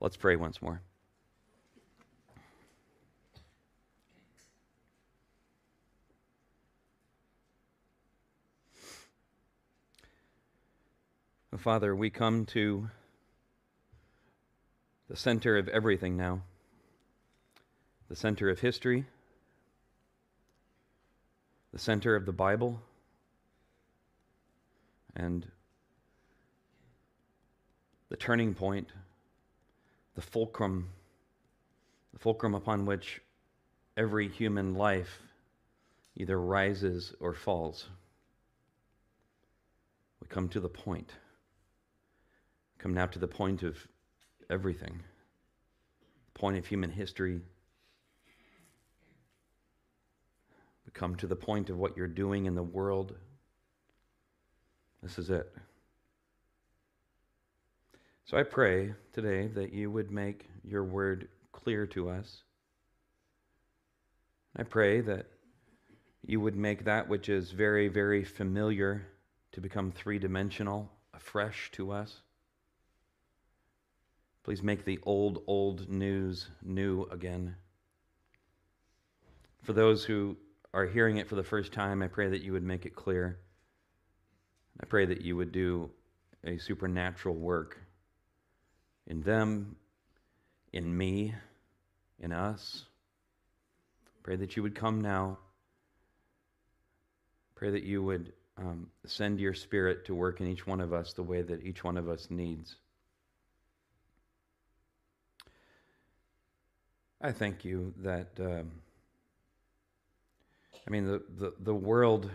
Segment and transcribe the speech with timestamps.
[0.00, 0.80] Let's pray once more.
[11.58, 12.88] Father, we come to
[15.10, 16.40] the center of everything now,
[18.08, 19.04] the center of history,
[21.72, 22.80] the center of the Bible,
[25.14, 25.46] and
[28.08, 28.88] the turning point,
[30.14, 30.88] the fulcrum,
[32.12, 33.20] the fulcrum upon which
[33.96, 35.20] every human life
[36.16, 37.88] either rises or falls.
[40.20, 41.10] We come to the point.
[42.78, 43.76] Come now to the point of
[44.48, 45.00] everything,
[46.34, 47.40] point of human history.
[50.86, 53.14] We come to the point of what you're doing in the world.
[55.02, 55.52] This is it.
[58.30, 62.44] So I pray today that you would make your word clear to us.
[64.54, 65.26] I pray that
[66.24, 69.04] you would make that which is very, very familiar
[69.50, 72.20] to become three dimensional afresh to us.
[74.44, 77.56] Please make the old, old news new again.
[79.64, 80.36] For those who
[80.72, 83.40] are hearing it for the first time, I pray that you would make it clear.
[84.80, 85.90] I pray that you would do
[86.44, 87.76] a supernatural work
[89.10, 89.74] in them,
[90.72, 91.34] in me,
[92.20, 92.84] in us.
[94.22, 95.36] Pray that you would come now.
[97.56, 101.12] Pray that you would um, send your spirit to work in each one of us
[101.12, 102.76] the way that each one of us needs.
[107.20, 108.70] I thank you that, um,
[110.86, 112.30] I mean, the, the, the world.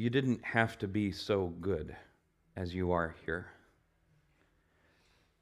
[0.00, 1.94] You didn't have to be so good
[2.56, 3.48] as you are here.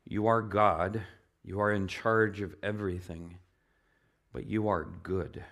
[0.04, 1.00] You are God.
[1.44, 3.38] You are in charge of everything,
[4.32, 5.44] but you are good.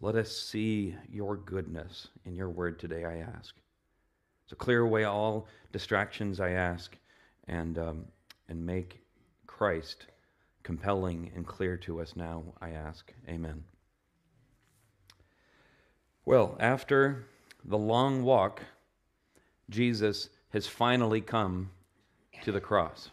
[0.00, 3.54] Let us see your goodness in your word today, I ask.
[4.46, 6.96] So clear away all distractions, I ask,
[7.48, 8.06] and, um,
[8.48, 9.02] and make
[9.46, 10.06] Christ
[10.62, 13.12] compelling and clear to us now, I ask.
[13.28, 13.62] Amen.
[16.24, 17.26] Well, after
[17.64, 18.62] the long walk,
[19.70, 21.70] Jesus has finally come
[22.42, 23.10] to the cross.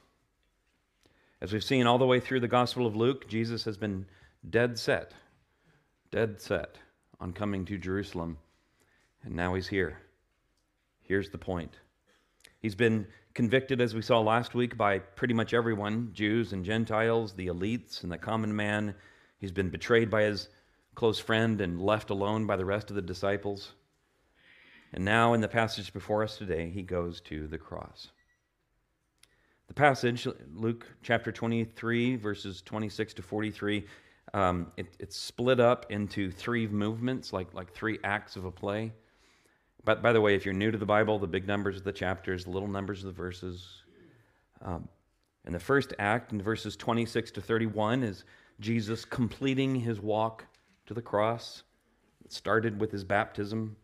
[1.41, 4.05] As we've seen all the way through the Gospel of Luke, Jesus has been
[4.49, 5.13] dead set,
[6.11, 6.77] dead set
[7.19, 8.37] on coming to Jerusalem,
[9.23, 9.99] and now he's here.
[11.01, 11.75] Here's the point
[12.59, 17.33] He's been convicted, as we saw last week, by pretty much everyone Jews and Gentiles,
[17.33, 18.93] the elites, and the common man.
[19.37, 20.49] He's been betrayed by his
[20.93, 23.71] close friend and left alone by the rest of the disciples.
[24.93, 28.09] And now, in the passage before us today, he goes to the cross.
[29.67, 33.85] The passage, Luke chapter 23, verses 26 to 43,
[34.33, 38.91] um, it, it's split up into three movements, like, like three acts of a play.
[39.85, 41.91] But by the way, if you're new to the Bible, the big numbers of the
[41.91, 43.83] chapters, the little numbers of the verses.
[44.61, 44.89] Um,
[45.45, 48.23] and the first act in verses 26 to 31 is
[48.59, 50.45] Jesus completing his walk
[50.87, 51.63] to the cross.
[52.25, 53.75] It started with his baptism.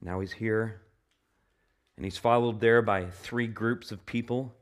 [0.00, 0.82] Now he's here.
[1.96, 4.54] And he's followed there by three groups of people.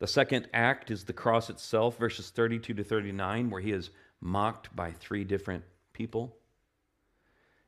[0.00, 4.74] The second act is the cross itself, verses 32 to 39, where he is mocked
[4.74, 6.36] by three different people.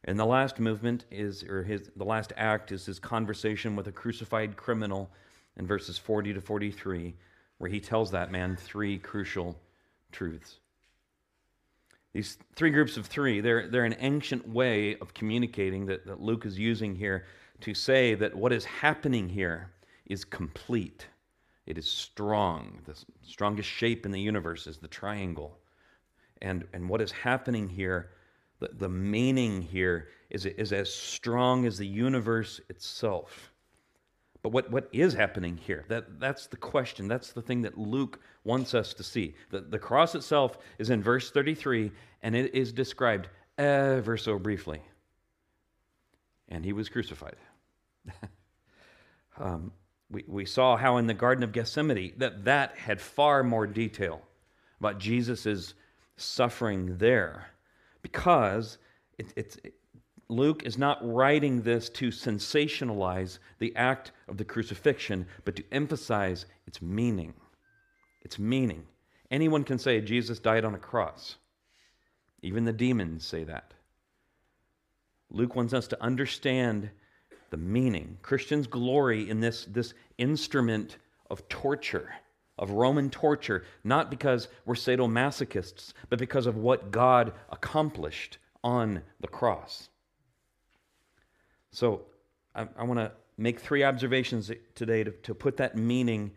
[0.04, 3.92] And the last movement is, or his, the last act is his conversation with a
[3.92, 5.10] crucified criminal
[5.56, 7.14] in verses 40 to 43,
[7.58, 9.60] where he tells that man three crucial
[10.10, 10.58] truths.
[12.12, 16.44] These three groups of three, they're, they're an ancient way of communicating that, that Luke
[16.44, 17.24] is using here
[17.60, 19.70] to say that what is happening here
[20.06, 21.06] is complete.
[21.66, 22.80] It is strong.
[22.84, 25.58] The strongest shape in the universe is the triangle.
[26.42, 28.10] And, and what is happening here
[28.60, 33.49] the, the meaning here is, is as strong as the universe itself.
[34.42, 35.84] But what, what is happening here?
[35.88, 37.08] That, that's the question.
[37.08, 39.34] That's the thing that Luke wants us to see.
[39.50, 41.92] The, the cross itself is in verse 33,
[42.22, 43.28] and it is described
[43.58, 44.80] ever so briefly.
[46.48, 47.36] And he was crucified.
[49.38, 49.72] um,
[50.10, 54.22] we, we saw how in the Garden of Gethsemane that that had far more detail
[54.80, 55.74] about Jesus'
[56.16, 57.50] suffering there
[58.02, 58.78] because
[59.18, 59.74] it, it's, it,
[60.30, 66.46] Luke is not writing this to sensationalize the act of the crucifixion, but to emphasize
[66.66, 67.34] its meaning.
[68.22, 68.84] Its meaning.
[69.30, 71.36] Anyone can say Jesus died on a cross.
[72.42, 73.74] Even the demons say that.
[75.30, 76.90] Luke wants us to understand
[77.50, 78.16] the meaning.
[78.22, 80.98] Christians glory in this, this instrument
[81.28, 82.14] of torture,
[82.56, 89.28] of Roman torture, not because we're sadomasochists, but because of what God accomplished on the
[89.28, 89.88] cross.
[91.72, 92.02] So
[92.54, 96.32] I, I want to make three observations today to, to put that meaning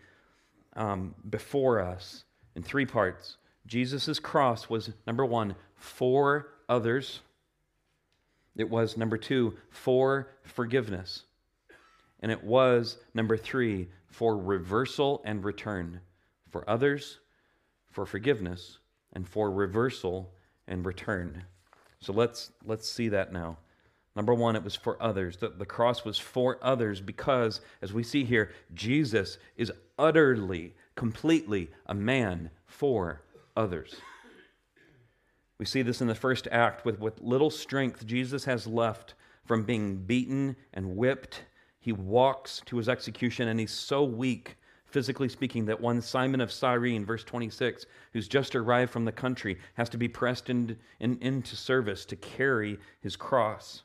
[0.76, 2.24] um, before us
[2.56, 3.38] in three parts.
[3.66, 7.22] Jesus' cross was, number one, for others.
[8.56, 11.24] It was, number two, for forgiveness.
[12.20, 16.02] And it was, number three, for reversal and return.
[16.50, 17.20] For others,
[17.90, 18.78] for forgiveness,
[19.12, 20.32] and for reversal
[20.68, 21.44] and return.
[22.00, 23.58] So let's, let's see that now.
[24.16, 25.38] Number one, it was for others.
[25.38, 31.72] The, the cross was for others because, as we see here, Jesus is utterly, completely
[31.88, 33.22] a man for
[33.56, 33.96] others.
[35.58, 39.16] We see this in the first act with what little strength Jesus has left
[39.46, 41.44] from being beaten and whipped.
[41.80, 46.52] He walks to his execution, and he's so weak, physically speaking, that one Simon of
[46.52, 51.18] Cyrene, verse 26, who's just arrived from the country, has to be pressed in, in,
[51.20, 53.84] into service to carry his cross.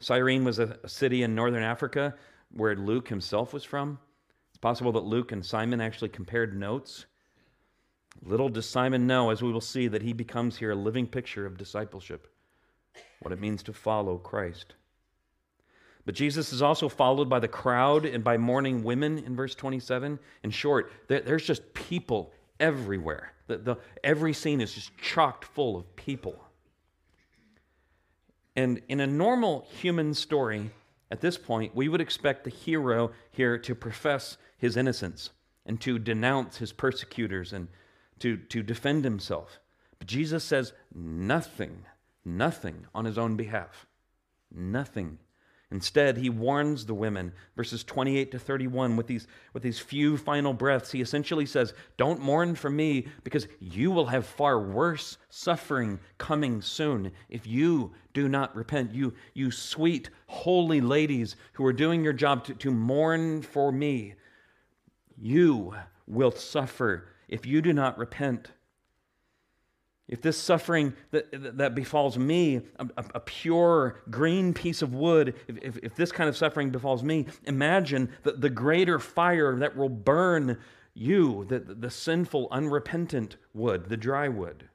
[0.00, 2.14] Cyrene was a, city in northern Africa
[2.52, 3.98] where Luke himself was from.
[4.50, 7.06] It's possible that Luke and Simon actually compared notes.
[8.22, 11.46] Little does Simon know, as we will see, that he becomes here a living picture
[11.46, 12.26] of discipleship,
[13.20, 14.74] what it means to follow Christ.
[16.06, 20.18] But Jesus is also followed by the crowd and by mourning women in verse 27.
[20.42, 23.32] In short, there's just people everywhere.
[23.46, 26.42] The, the, every scene is just chocked full of people.
[28.60, 30.70] And in a normal human story,
[31.10, 35.30] at this point, we would expect the hero here to profess his innocence
[35.64, 37.68] and to denounce his persecutors and
[38.18, 39.60] to, to defend himself.
[39.98, 41.86] But Jesus says nothing,
[42.22, 43.86] nothing on his own behalf.
[44.54, 45.20] Nothing.
[45.72, 50.52] Instead, he warns the women, verses 28 to 31, with these, with these few final
[50.52, 50.90] breaths.
[50.90, 56.60] He essentially says, Don't mourn for me, because you will have far worse suffering coming
[56.60, 58.92] soon if you do not repent.
[58.92, 64.14] You, you sweet, holy ladies who are doing your job to, to mourn for me,
[65.16, 65.74] you
[66.08, 68.50] will suffer if you do not repent.
[70.10, 75.76] If this suffering that, that befalls me, a, a, pure green piece of wood, if,
[75.84, 80.58] if, this kind of suffering befalls me, imagine the, the greater fire that will burn
[80.94, 84.68] you, the, the sinful, unrepentant wood, the dry wood.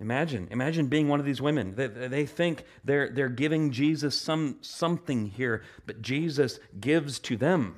[0.00, 1.76] Imagine, imagine being one of these women.
[1.76, 7.76] They, they think they're, they're giving Jesus some, something here, but Jesus gives to them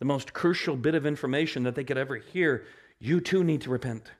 [0.00, 2.64] the most crucial bit of information that they could ever hear.
[2.98, 4.10] You too need to repent.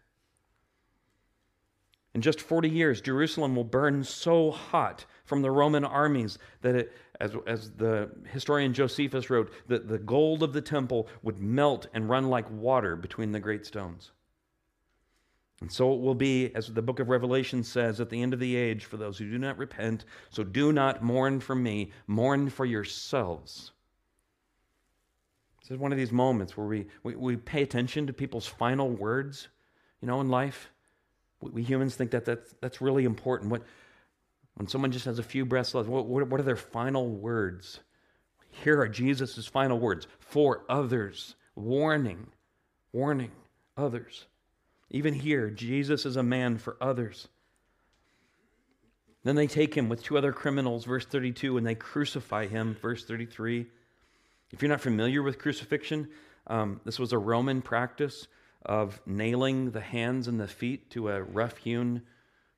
[2.19, 6.93] In just 40 years, Jerusalem will burn so hot from the Roman armies that, it,
[7.20, 12.11] as, as the historian Josephus wrote, that the gold of the temple would melt and
[12.11, 14.11] run like water between the great stones.
[15.61, 18.41] And so it will be, as the book of Revelation says, at the end of
[18.41, 20.05] the age for those who do not repent.
[20.31, 23.71] So do not mourn for me, mourn for yourselves.
[25.61, 28.91] This is one of these moments where we, we, we pay attention to people's final
[28.91, 29.47] words,
[30.00, 30.73] you know, in life.
[31.40, 33.50] We humans think that that's, that's really important.
[33.50, 33.62] What,
[34.54, 37.80] when someone just has a few breaths left, what, what are their final words?
[38.50, 42.26] Here are Jesus' final words for others, warning,
[42.92, 43.30] warning
[43.76, 44.26] others.
[44.90, 47.28] Even here, Jesus is a man for others.
[49.23, 53.04] Then they take him with two other criminals, verse 32, and they crucify him, verse
[53.04, 53.66] 33.
[54.52, 56.09] If you're not familiar with crucifixion,
[56.47, 58.26] um, this was a Roman practice
[58.65, 62.03] of nailing the hands and the feet to a rough hewn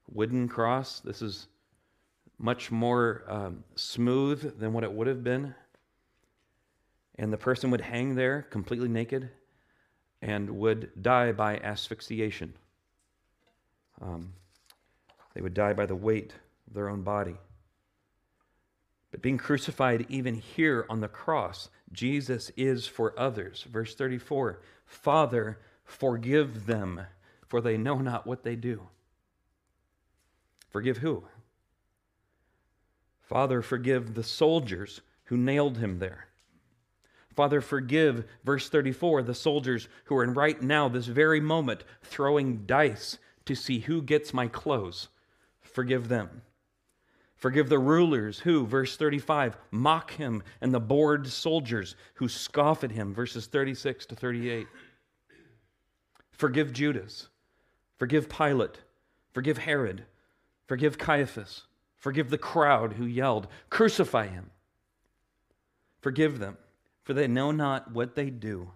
[0.08, 1.00] wooden cross.
[1.00, 1.46] This is
[2.38, 5.54] much more um, smooth than what it would have been.
[7.16, 9.30] And the person would hang there completely naked
[10.22, 12.54] and would die by asphyxiation.
[14.00, 14.32] Um,
[15.34, 16.32] they would die by the weight
[16.66, 17.36] of their own body.
[19.10, 23.64] But being crucified, even here on the cross, Jesus is for others.
[23.68, 25.58] Verse 34 Father,
[25.90, 27.00] Forgive them,
[27.48, 28.88] for they know not what they do.
[30.70, 31.24] Forgive who?
[33.20, 36.28] Father, forgive the soldiers who nailed him there.
[37.34, 42.66] Father, forgive, verse 34, the soldiers who are in right now, this very moment, throwing
[42.66, 45.08] dice to see who gets my clothes.
[45.60, 46.42] Forgive them.
[47.34, 52.92] Forgive the rulers who, verse 35, mock him, and the bored soldiers who scoff at
[52.92, 54.66] him, verses 36 to 38.
[56.40, 57.28] Forgive Judas.
[57.98, 58.78] Forgive Pilate.
[59.34, 60.04] Forgive Herod.
[60.66, 61.64] Forgive Caiaphas.
[61.98, 64.50] Forgive the crowd who yelled, Crucify him.
[66.00, 66.56] Forgive them,
[67.04, 68.70] for they know not what they do.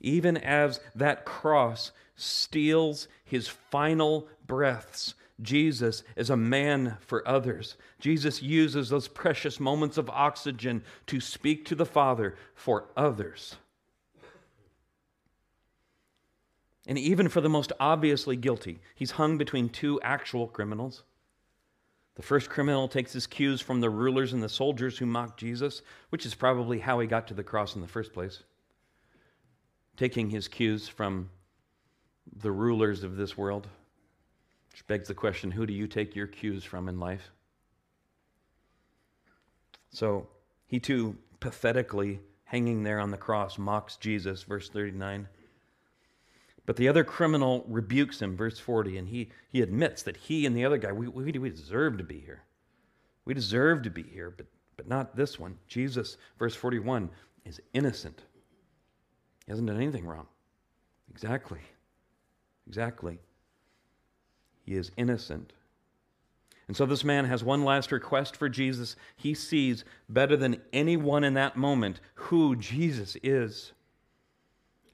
[0.00, 5.12] Even as that cross steals his final breaths,
[5.42, 7.76] Jesus is a man for others.
[8.00, 13.56] Jesus uses those precious moments of oxygen to speak to the Father for others.
[16.88, 21.04] And even for the most obviously guilty, he's hung between two actual criminals.
[22.14, 25.82] The first criminal takes his cues from the rulers and the soldiers who mocked Jesus,
[26.08, 28.42] which is probably how he got to the cross in the first place.
[29.98, 31.28] Taking his cues from
[32.40, 33.68] the rulers of this world,
[34.72, 37.30] which begs the question who do you take your cues from in life?
[39.90, 40.26] So
[40.66, 45.28] he too, pathetically hanging there on the cross, mocks Jesus, verse 39.
[46.68, 50.54] But the other criminal rebukes him, verse 40, and he, he admits that he and
[50.54, 52.42] the other guy, we, we, we deserve to be here.
[53.24, 54.44] We deserve to be here, but,
[54.76, 55.56] but not this one.
[55.66, 57.08] Jesus, verse 41,
[57.46, 58.20] is innocent.
[59.46, 60.26] He hasn't done anything wrong.
[61.10, 61.60] Exactly.
[62.66, 63.18] Exactly.
[64.66, 65.54] He is innocent.
[66.66, 68.94] And so this man has one last request for Jesus.
[69.16, 73.72] He sees better than anyone in that moment who Jesus is.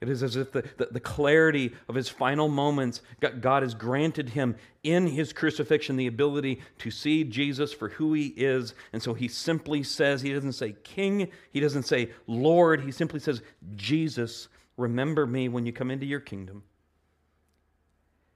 [0.01, 4.29] It is as if the, the, the, clarity of his final moments, God has granted
[4.29, 8.73] him in his crucifixion the ability to see Jesus for who he is.
[8.91, 13.19] And so he simply says, he doesn't say king, he doesn't say Lord, he simply
[13.19, 13.41] says,
[13.75, 16.63] Jesus, remember me when you come into your kingdom.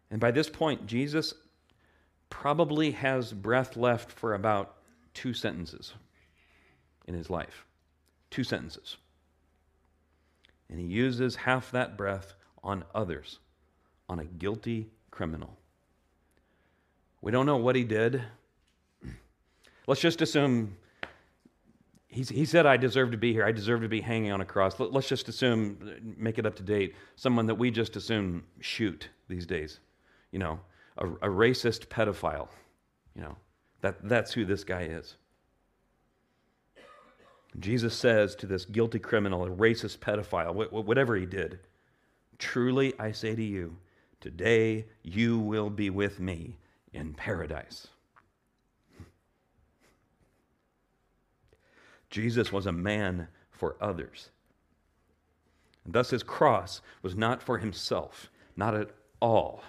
[0.09, 1.33] And by this point, Jesus
[2.29, 4.77] probably has breath left for about
[5.13, 5.93] two sentences
[7.05, 7.65] in his life.
[8.29, 8.97] Two sentences
[10.69, 13.39] and he uses half that breath on others,
[14.07, 15.57] on a guilty criminal.
[17.21, 18.21] We don't know what he did.
[19.87, 20.77] Let's just assume
[22.09, 23.45] he's, he said, I deserve to be here.
[23.45, 24.79] I deserve to be hanging on a cross.
[24.79, 29.09] Let, us just assume, make it up to date, someone that we just assume shoot
[29.27, 29.79] these days.
[30.31, 30.59] You know,
[30.97, 32.49] a, a racist pedophile.
[33.15, 33.35] You know,
[33.81, 35.15] that, that's who this guy is.
[37.59, 41.59] Jesus says to this guilty criminal, a racist pedophile, whatever he did,
[42.39, 43.75] Truly I say to you,
[44.21, 46.57] today you will be with me
[46.93, 47.87] in paradise.
[52.09, 54.29] Jesus was a man for others.
[55.85, 58.89] And thus his cross was not for himself, not at
[59.21, 59.61] all.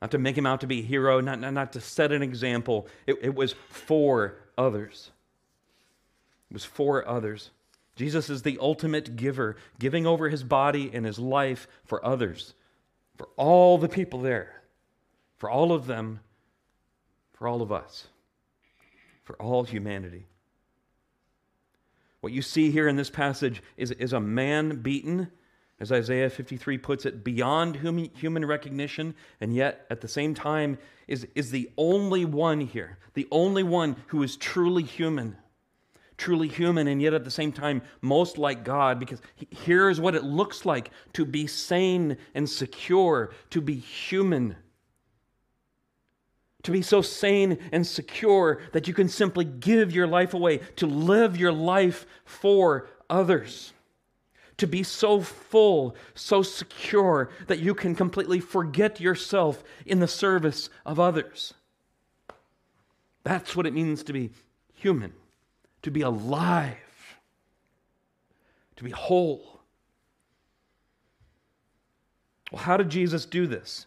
[0.00, 2.22] Not to make him out to be a hero, not, not, not to set an
[2.22, 2.86] example.
[3.06, 5.10] It, it was for others.
[6.50, 7.50] It was for others.
[7.96, 12.54] Jesus is the ultimate giver, giving over his body and his life for others,
[13.16, 14.62] for all the people there,
[15.38, 16.20] for all of them,
[17.32, 18.08] for all of us,
[19.24, 20.26] for all humanity.
[22.20, 25.30] What you see here in this passage is, is a man beaten,
[25.80, 31.26] as Isaiah 53 puts it, beyond human recognition, and yet at the same time is,
[31.34, 35.36] is the only one here, the only one who is truly human
[36.16, 39.20] truly human and yet at the same time most like God because
[39.50, 44.56] here's what it looks like to be sane and secure, to be human.
[46.62, 50.86] To be so sane and secure that you can simply give your life away, to
[50.86, 53.72] live your life for others.
[54.56, 60.70] To be so full, so secure that you can completely forget yourself in the service
[60.84, 61.52] of others.
[63.22, 64.30] That's what it means to be
[64.74, 65.12] human
[65.86, 66.76] to be alive,
[68.74, 69.60] to be whole.
[72.50, 73.86] Well, how did Jesus do this?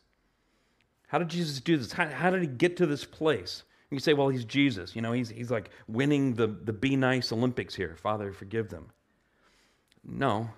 [1.07, 1.91] How did Jesus do this?
[1.91, 3.63] How, how did he get to this place?
[3.91, 4.95] You say, well, he's Jesus.
[4.95, 7.97] You know, he's, he's like winning the, the Be Nice Olympics here.
[7.97, 8.89] Father, forgive them.
[10.05, 10.49] No.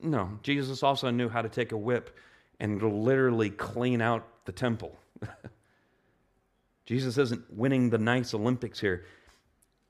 [0.00, 0.38] No.
[0.44, 2.16] Jesus also knew how to take a whip
[2.60, 4.96] and literally clean out the temple.
[6.86, 9.06] Jesus isn't winning the nice Olympics here.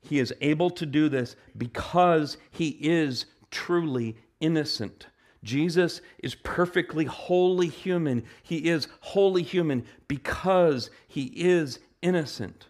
[0.04, 5.06] He is able to do this because he is truly innocent.
[5.42, 8.24] Jesus is perfectly wholly human.
[8.42, 12.68] He is wholly human because he is innocent.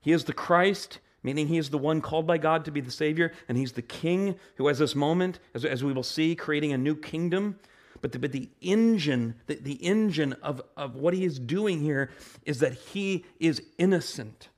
[0.00, 2.90] He is the Christ, meaning he is the one called by God to be the
[2.90, 6.72] Savior, and he's the King who has this moment, as, as we will see, creating
[6.72, 7.58] a new kingdom.
[8.00, 12.10] But the, but the engine, the, the engine of, of what he is doing here
[12.46, 14.48] is that he is innocent.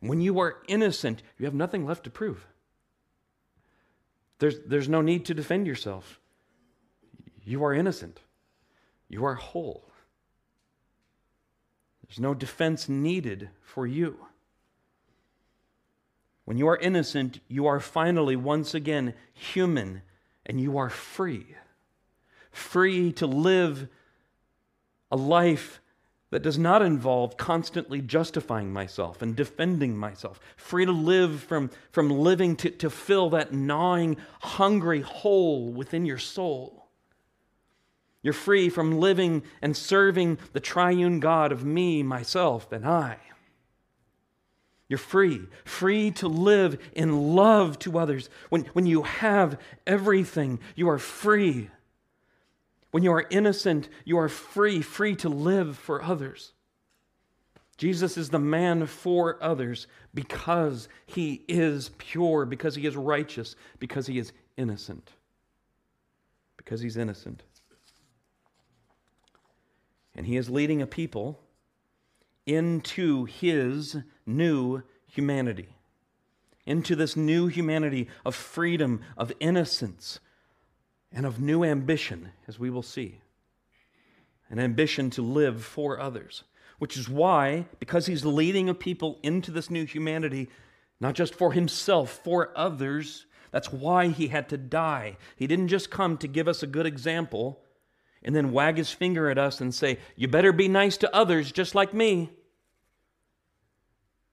[0.00, 2.46] When you are innocent, you have nothing left to prove.
[4.38, 6.20] There's, there's no need to defend yourself.
[7.44, 8.20] You are innocent.
[9.08, 9.84] You are whole.
[12.06, 14.18] There's no defense needed for you.
[16.44, 20.02] When you are innocent, you are finally, once again, human
[20.46, 21.56] and you are free.
[22.50, 23.88] Free to live
[25.10, 25.80] a life
[26.30, 30.38] that does not involve constantly justifying myself and defending myself.
[30.56, 36.18] Free to live from, from living to, to fill that gnawing, hungry hole within your
[36.18, 36.86] soul.
[38.22, 43.16] You're free from living and serving the triune God of me, myself, and I.
[44.88, 48.28] You're free, free to live in love to others.
[48.48, 51.70] When, when you have everything, you are free
[52.90, 56.52] when you are innocent, you are free, free to live for others.
[57.76, 64.06] Jesus is the man for others because he is pure, because he is righteous, because
[64.06, 65.12] he is innocent.
[66.56, 67.42] Because he's innocent.
[70.16, 71.38] And he is leading a people
[72.46, 75.68] into his new humanity,
[76.66, 80.18] into this new humanity of freedom, of innocence,
[81.12, 83.20] and of new ambition, as we will see.
[84.50, 86.44] An ambition to live for others,
[86.78, 90.48] which is why, because he's leading a people into this new humanity,
[91.00, 95.16] not just for himself, for others, that's why he had to die.
[95.36, 97.60] He didn't just come to give us a good example
[98.22, 101.52] and then wag his finger at us and say, You better be nice to others
[101.52, 102.30] just like me.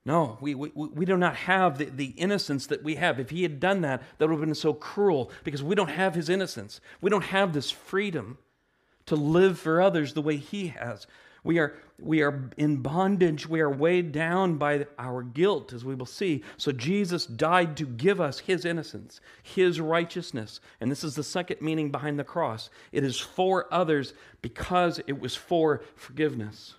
[0.06, 3.20] No, we, we, we do not have the, the innocence that we have.
[3.20, 6.14] If he had done that, that would have been so cruel because we don't have
[6.14, 6.80] his innocence.
[7.02, 8.38] We don't have this freedom
[9.08, 11.08] to live for others the way he has.
[11.44, 13.48] We are, we are in bondage.
[13.48, 16.44] We are weighed down by our guilt, as we will see.
[16.58, 20.60] So Jesus died to give us his innocence, his righteousness.
[20.82, 25.20] And this is the second meaning behind the cross it is for others because it
[25.20, 26.76] was for forgiveness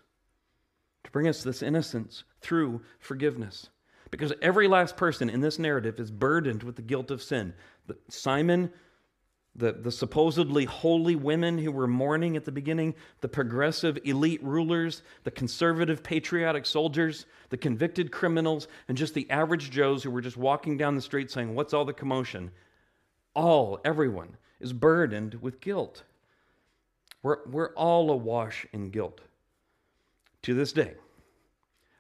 [1.05, 3.69] to bring us this innocence through forgiveness.
[4.13, 7.55] Because every last person in this narrative is burdened with the guilt of sin.
[8.09, 8.71] Simon,
[9.57, 15.03] the, the supposedly holy women who were mourning at the beginning, the progressive elite rulers,
[15.25, 20.37] the conservative patriotic soldiers, the convicted criminals, and just the average Joes who were just
[20.37, 22.53] walking down the street saying, What's all the commotion?
[23.35, 26.05] All, everyone, is burdened with guilt.
[27.25, 29.21] We're, we're all awash in guilt
[30.43, 30.95] to this day.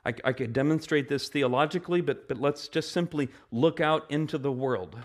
[0.07, 4.53] I, I could demonstrate this theologically, but, but let's just simply look out into the
[4.53, 4.97] world.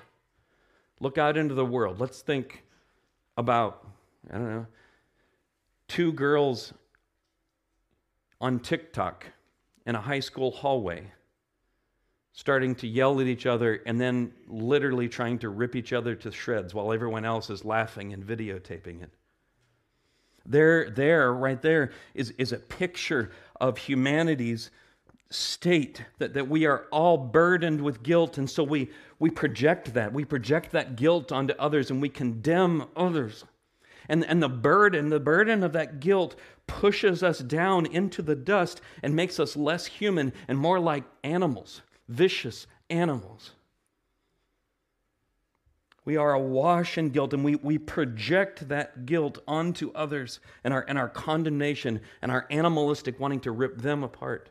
[0.99, 1.99] Look out into the world.
[1.99, 2.63] Let's think
[3.35, 3.87] about,
[4.29, 4.67] I don't know,
[5.87, 6.73] two girls
[8.39, 9.25] on TikTok
[9.87, 11.07] in a high school hallway
[12.33, 16.31] starting to yell at each other and then literally trying to rip each other to
[16.31, 19.09] shreds while everyone else is laughing and videotaping it.
[20.45, 24.69] There, there, right there is, is a picture of humanity's
[25.33, 28.89] state that, that we are all burdened with guilt and so we,
[29.19, 30.13] we project that.
[30.13, 33.45] We project that guilt onto others and we condemn others.
[34.09, 36.35] And, and the burden the burden of that guilt
[36.67, 41.81] pushes us down into the dust and makes us less human and more like animals
[42.11, 43.51] vicious animals.
[46.03, 50.83] We are awash in guilt and we, we project that guilt onto others and our,
[50.87, 54.49] and our condemnation and our animalistic wanting to rip them apart.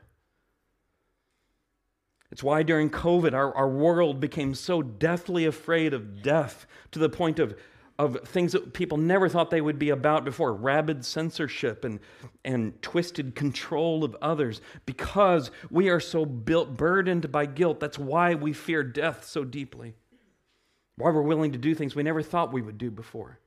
[2.32, 7.08] It's why during COVID, our, our world became so deathly afraid of death to the
[7.08, 7.58] point of,
[7.98, 11.98] of things that people never thought they would be about before rabid censorship and,
[12.44, 17.80] and twisted control of others because we are so built, burdened by guilt.
[17.80, 19.94] That's why we fear death so deeply.
[20.96, 23.40] Why we're willing to do things we never thought we would do before.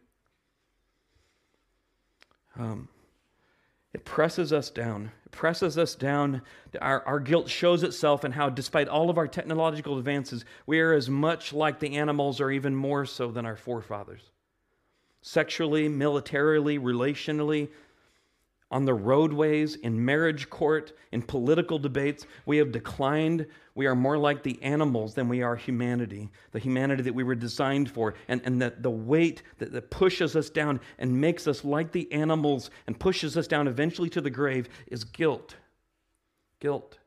[2.58, 2.90] Um,
[3.94, 5.12] it presses us down.
[5.26, 6.42] It presses us down.
[6.82, 10.94] Our, our guilt shows itself in how, despite all of our technological advances, we are
[10.94, 14.32] as much like the animals or even more so than our forefathers.
[15.22, 17.70] Sexually, militarily, relationally,
[18.74, 23.46] on the roadways, in marriage court, in political debates, we have declined.
[23.76, 27.36] We are more like the animals than we are humanity, the humanity that we were
[27.36, 28.16] designed for.
[28.28, 32.12] And, and that the weight that, that pushes us down and makes us like the
[32.12, 35.56] animals and pushes us down eventually to the grave is guilt.
[36.60, 36.98] Guilt.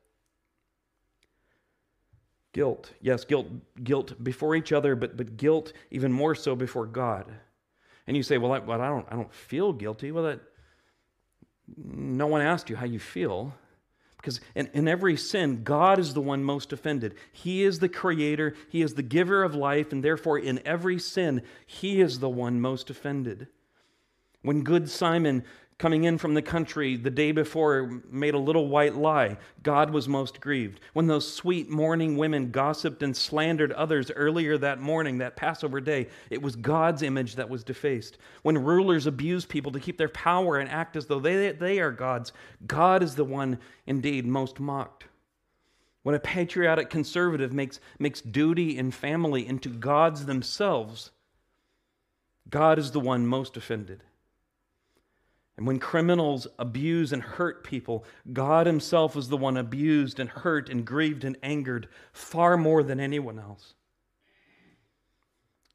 [2.53, 2.93] Guilt.
[3.01, 3.47] Yes, guilt,
[3.83, 7.25] guilt before each other, but, but guilt even more so before God.
[8.07, 10.13] And you say, well, I, well, I, don't, I don't feel guilty.
[10.13, 10.39] Well, that,
[11.75, 13.53] no one asked you how you feel.
[14.17, 17.15] Because in, in every sin, God is the one most offended.
[17.31, 21.43] He is the creator, He is the giver of life, and therefore, in every sin,
[21.65, 23.47] He is the one most offended.
[24.41, 25.43] When good Simon
[25.79, 30.07] coming in from the country the day before made a little white lie, God was
[30.07, 30.79] most grieved.
[30.93, 36.07] When those sweet mourning women gossiped and slandered others earlier that morning, that Passover day,
[36.31, 38.17] it was God's image that was defaced.
[38.41, 41.91] When rulers abuse people to keep their power and act as though they, they are
[41.91, 42.31] gods,
[42.65, 45.05] God is the one indeed most mocked.
[46.01, 51.11] When a patriotic conservative makes, makes duty and family into gods themselves,
[52.49, 54.01] God is the one most offended.
[55.57, 60.69] And when criminals abuse and hurt people, God Himself is the one abused and hurt
[60.69, 63.73] and grieved and angered far more than anyone else.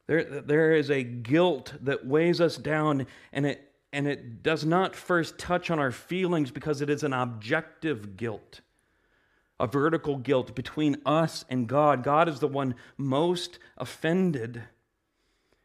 [0.06, 4.94] There, there is a guilt that weighs us down, and it, and it does not
[4.94, 8.60] first touch on our feelings because it is an objective guilt,
[9.58, 12.04] a vertical guilt between us and God.
[12.04, 14.62] God is the one most offended.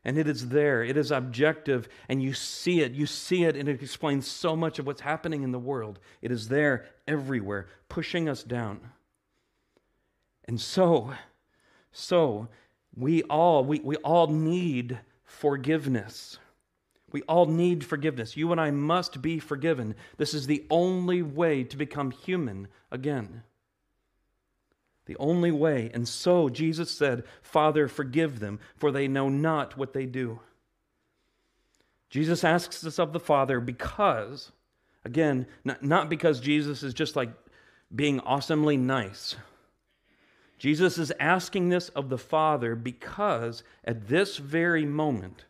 [0.07, 2.93] And it is there, it is objective, and you see it.
[2.93, 5.99] You see it, and it explains so much of what's happening in the world.
[6.21, 8.79] It is there everywhere, pushing us down.
[10.45, 11.11] And so,
[11.91, 12.47] so
[12.95, 16.37] we all we, we all need forgiveness.
[17.11, 18.37] We all need forgiveness.
[18.37, 19.93] You and I must be forgiven.
[20.15, 23.43] This is the only way to become human again.
[25.07, 25.89] The only way.
[25.93, 30.41] And so Jesus said, Father, forgive them, for they know not what they do.
[32.09, 34.51] Jesus asks this of the Father because,
[35.03, 37.29] again, not because Jesus is just like
[37.93, 39.35] being awesomely nice.
[40.57, 45.45] Jesus is asking this of the Father because at this very moment,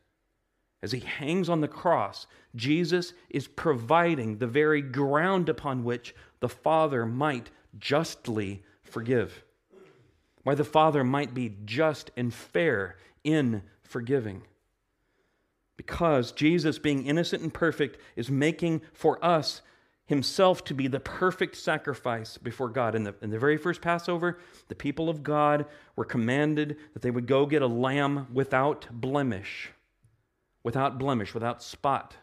[0.83, 6.49] as he hangs on the cross, Jesus is providing the very ground upon which the
[6.49, 9.43] Father might justly forgive
[10.47, 14.43] why the Father might be just and fair in forgiving.
[15.75, 19.61] Because Jesus, being innocent and perfect, is making for us
[20.05, 22.95] himself to be the perfect sacrifice before God.
[22.95, 25.65] In the, in the very first Passover, the people of God
[25.97, 29.71] were commanded that they would go get a lamb without blemish,
[30.63, 32.15] without blemish, without spot,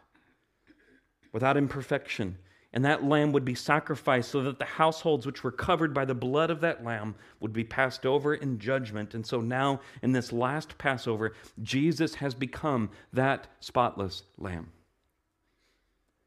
[1.30, 2.38] without imperfection
[2.74, 6.14] and that lamb would be sacrificed so that the households which were covered by the
[6.14, 9.14] blood of that lamb would be passed over in judgment.
[9.14, 14.72] And so now, in this last Passover, Jesus has become that spotless lamb.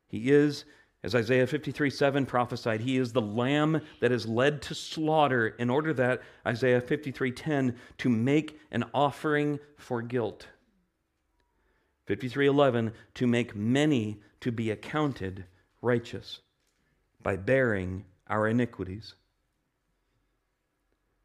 [0.07, 0.63] He is,
[1.03, 5.69] as Isaiah 53 7 prophesied, he is the lamb that is led to slaughter in
[5.69, 10.47] order that, Isaiah 53 10, to make an offering for guilt.
[12.07, 15.43] 53:11 to make many to be accounted
[15.87, 16.41] righteous
[17.23, 19.15] by bearing our iniquities.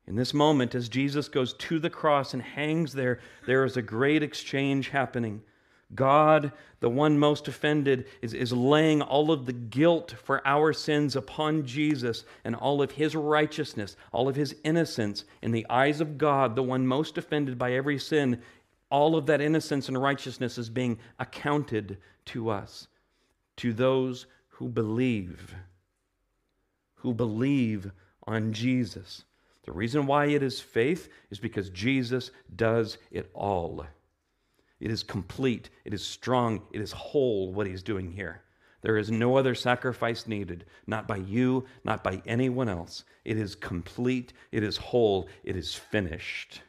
[0.07, 3.83] In this moment, as Jesus goes to the cross and hangs there, there is a
[3.83, 5.42] great exchange happening.
[5.94, 11.14] God, the one most offended, is, is laying all of the guilt for our sins
[11.16, 16.18] upon Jesus and all of his righteousness, all of his innocence in the eyes of
[16.18, 18.40] God, the one most offended by every sin.
[18.90, 22.88] All of that innocence and righteousness is being accounted to us,
[23.57, 25.55] to those who believe,
[26.97, 27.91] who believe
[28.27, 29.25] on Jesus.
[29.65, 33.87] The reason why it is faith is because Jesus does it all.
[34.81, 38.43] It is complete, it is strong, it is whole what he's doing here.
[38.83, 43.05] There is no other sacrifice needed, not by you, not by anyone else.
[43.25, 46.62] It is complete, it is whole, it is finished.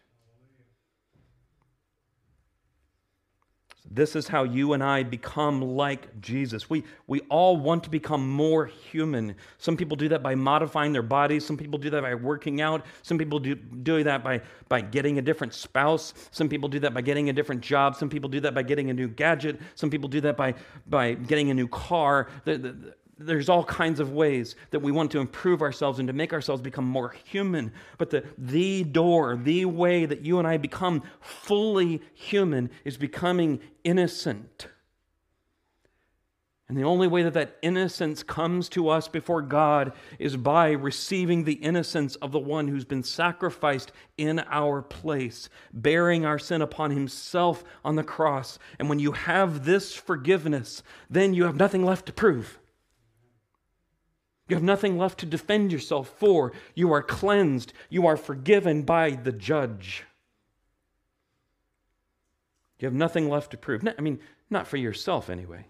[3.94, 6.68] This is how you and I become like Jesus.
[6.68, 9.36] We, we all want to become more human.
[9.60, 11.46] Some people do that by modifying their bodies.
[11.46, 12.86] Some people do that by working out.
[13.04, 16.16] Some people do, do that by, by getting a different spouse.
[16.32, 17.96] Some people do that by getting a different job.
[17.96, 19.62] Some people do that by getting a new gadget.
[19.76, 20.56] Some people do that by,
[20.88, 22.30] by getting a new car.
[22.46, 26.14] The, the, there's all kinds of ways that we want to improve ourselves and to
[26.14, 27.72] make ourselves become more human.
[27.98, 33.60] But the, the door, the way that you and I become fully human is becoming
[33.84, 34.68] innocent.
[36.70, 41.44] And the only way that that innocence comes to us before God is by receiving
[41.44, 46.90] the innocence of the one who's been sacrificed in our place, bearing our sin upon
[46.90, 48.58] himself on the cross.
[48.80, 52.60] And when you have this forgiveness, then you have nothing left to prove.
[54.48, 56.52] You have nothing left to defend yourself for.
[56.76, 57.74] You are cleansed.
[57.90, 60.04] You are forgiven by the judge.
[62.80, 63.88] You have nothing left to prove.
[63.98, 65.68] I mean, not for yourself anyway.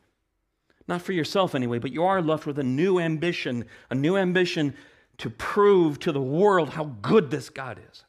[0.88, 4.74] Not for yourself anyway, but you are left with a new ambition, a new ambition
[5.20, 8.04] to prove to the world how good this God is,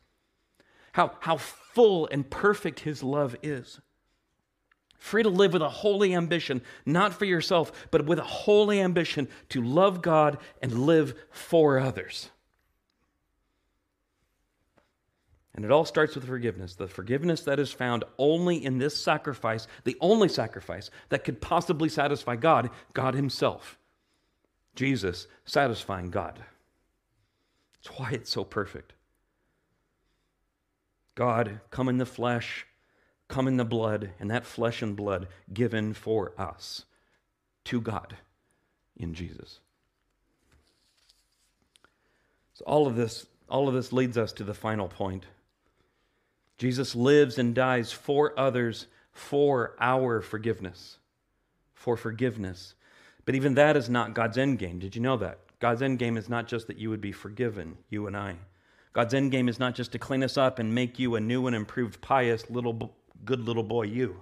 [0.92, 3.80] how, how full and perfect his love is.
[5.04, 9.28] Free to live with a holy ambition, not for yourself, but with a holy ambition
[9.50, 12.30] to love God and live for others.
[15.54, 16.74] And it all starts with forgiveness.
[16.74, 21.90] The forgiveness that is found only in this sacrifice, the only sacrifice that could possibly
[21.90, 23.78] satisfy God, God Himself.
[24.74, 26.42] Jesus satisfying God.
[27.74, 28.94] That's why it's so perfect.
[31.14, 32.66] God come in the flesh,
[33.34, 36.84] come in the blood, and that flesh and blood given for us
[37.64, 38.16] to God
[38.96, 39.58] in Jesus.
[42.52, 45.26] So all of this all of this leads us to the final point.
[46.58, 50.98] Jesus lives and dies for others for our forgiveness.
[51.74, 52.74] For forgiveness.
[53.24, 54.78] But even that is not God's end game.
[54.78, 55.40] Did you know that?
[55.58, 58.36] God's end game is not just that you would be forgiven, you and I.
[58.92, 61.48] God's end game is not just to clean us up and make you a new
[61.48, 62.94] and improved, pious, little,
[63.24, 64.20] good little boy, you.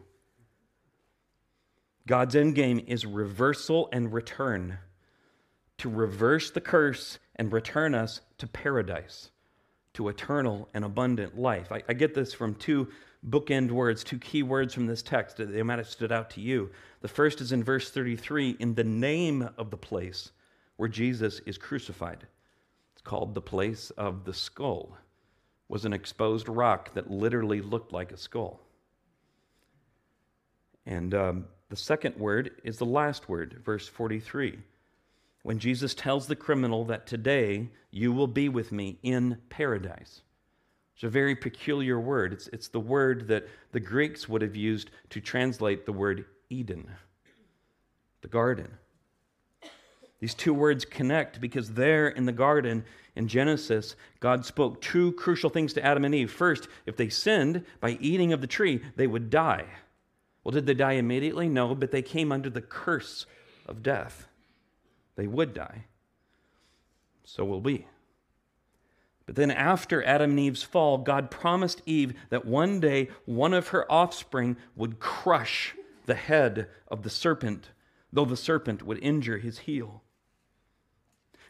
[2.06, 4.78] God's end game is reversal and return,
[5.78, 9.30] to reverse the curse and return us to paradise
[9.94, 11.70] to eternal and abundant life.
[11.70, 12.88] I, I, get this from two
[13.28, 15.36] bookend words, two key words from this text.
[15.36, 16.70] They might have stood out to you.
[17.02, 20.32] The first is in verse 33 in the name of the place
[20.76, 22.26] where Jesus is crucified.
[22.94, 24.96] It's called the place of the skull.
[25.68, 28.60] It was an exposed rock that literally looked like a skull.
[30.86, 34.58] And um, the second word is the last word, verse 43
[35.42, 40.22] when Jesus tells the criminal that today you will be with me in paradise.
[40.94, 42.32] It's a very peculiar word.
[42.32, 46.90] It's, it's the word that the Greeks would have used to translate the word Eden,
[48.20, 48.68] the garden.
[50.20, 52.84] These two words connect because there in the garden
[53.16, 56.30] in Genesis, God spoke two crucial things to Adam and Eve.
[56.30, 59.64] First, if they sinned by eating of the tree, they would die.
[60.44, 61.48] Well, did they die immediately?
[61.48, 63.26] No, but they came under the curse
[63.66, 64.26] of death.
[65.16, 65.84] They would die.
[67.24, 67.86] So will we.
[69.26, 73.68] But then, after Adam and Eve's fall, God promised Eve that one day one of
[73.68, 75.74] her offspring would crush
[76.06, 77.70] the head of the serpent,
[78.12, 80.02] though the serpent would injure his heel.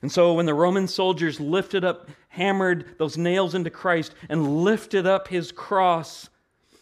[0.02, 5.06] And so, when the Roman soldiers lifted up, hammered those nails into Christ, and lifted
[5.06, 6.28] up his cross,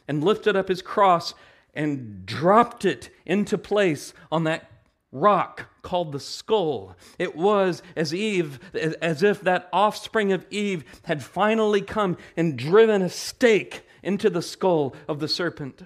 [0.09, 1.35] and lifted up his cross,
[1.75, 4.71] and dropped it into place on that
[5.13, 6.95] rock called the skull.
[7.19, 13.03] It was as Eve, as if that offspring of Eve had finally come and driven
[13.03, 15.83] a stake into the skull of the serpent.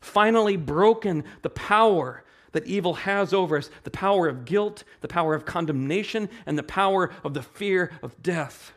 [0.00, 5.34] Finally broken the power that evil has over us the power of guilt, the power
[5.34, 8.72] of condemnation, and the power of the fear of death.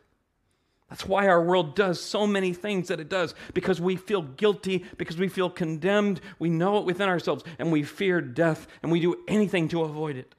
[0.89, 4.85] That's why our world does so many things that it does, because we feel guilty,
[4.97, 8.99] because we feel condemned, we know it within ourselves, and we fear death, and we
[8.99, 10.35] do anything to avoid it.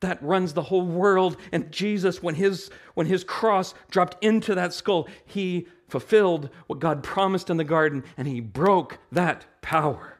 [0.00, 4.72] That runs the whole world, and Jesus, when his, when his cross dropped into that
[4.72, 10.18] skull, he fulfilled what God promised in the garden, and he broke that power.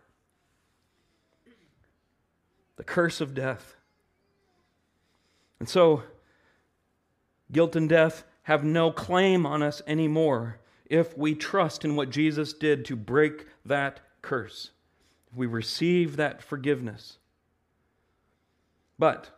[2.77, 3.77] The curse of death.
[5.59, 6.05] And so,
[7.51, 12.53] Guilt and death have no claim on us anymore if we trust in what Jesus
[12.53, 14.71] did to break that curse.
[15.35, 17.19] We receive that forgiveness.
[18.99, 19.31] But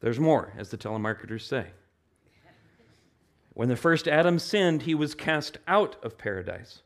[0.00, 1.66] there's more, as the telemarketers say.
[3.54, 6.82] When the first Adam sinned, he was cast out of paradise,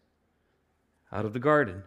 [1.12, 1.82] out of the garden.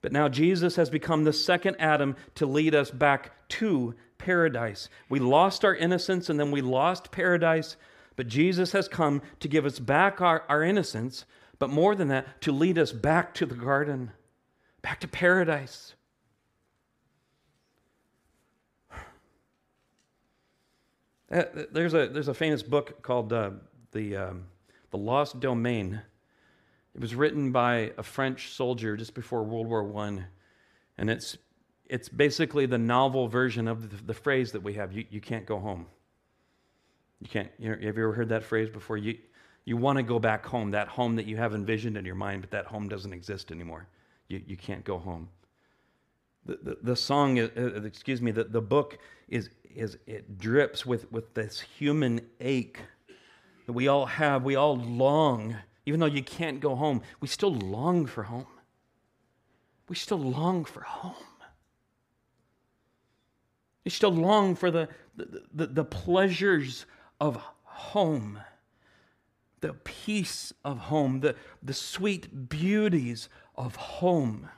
[0.00, 4.88] But now Jesus has become the second Adam to lead us back to paradise.
[5.08, 7.76] We lost our innocence and then we lost paradise.
[8.18, 11.24] But Jesus has come to give us back our, our innocence,
[11.60, 14.10] but more than that, to lead us back to the garden,
[14.82, 15.94] back to paradise.
[21.30, 23.50] Uh, there's a, there's a famous book called uh,
[23.92, 24.46] the, um,
[24.90, 26.00] the Lost Domain.
[26.94, 30.24] It was written by a French soldier just before World War I.
[30.96, 31.36] And it's,
[31.84, 35.44] it's basically the novel version of the, the phrase that we have you, you can't
[35.44, 35.84] go home.
[37.20, 38.96] You can't, you know, have you ever heard that phrase before?
[38.96, 39.18] You,
[39.64, 42.42] you want to go back home, that home that you have envisioned in your mind,
[42.42, 43.86] but that home doesn't exist anymore.
[44.28, 45.28] You, you can't go home.
[46.46, 50.86] The, the, the song, uh, uh, excuse me, the, the book is, is, it drips
[50.86, 52.80] with, with this human ache
[53.66, 54.44] that we all have.
[54.44, 58.46] We all long, even though you can't go home, we still long for home.
[59.88, 61.14] We still long for home.
[63.84, 66.86] We still long for the, the, the, the pleasures
[67.20, 68.40] of home,
[69.60, 74.48] the peace of home, the, the sweet beauties of home.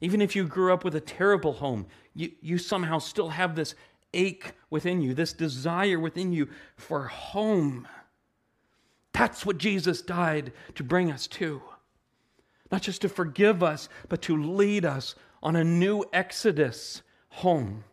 [0.00, 3.74] Even if you grew up with a terrible home, you, you somehow still have this
[4.14, 7.86] ache within you, this desire within you for home.
[9.12, 11.60] That's what Jesus died to bring us to.
[12.70, 17.84] Not just to forgive us, but to lead us on a new exodus home.